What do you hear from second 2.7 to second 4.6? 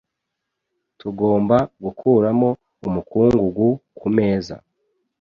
umukungugu kumeza.